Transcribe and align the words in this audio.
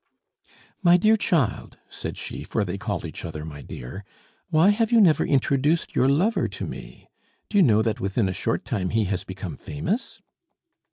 "My 0.81 0.97
dear 0.97 1.15
child," 1.15 1.77
said 1.87 2.17
she, 2.17 2.41
for 2.43 2.65
they 2.65 2.79
called 2.79 3.05
each 3.05 3.23
my 3.23 3.61
dear, 3.61 4.03
"why 4.49 4.69
have 4.69 4.91
you 4.91 4.99
never 4.99 5.23
introduced 5.23 5.95
your 5.95 6.09
lover 6.09 6.47
to 6.47 6.65
me? 6.65 7.07
Do 7.49 7.59
you 7.59 7.61
know 7.61 7.83
that 7.83 7.99
within 7.99 8.27
a 8.27 8.33
short 8.33 8.65
time 8.65 8.89
he 8.89 9.03
has 9.03 9.23
become 9.23 9.57
famous?" 9.57 10.19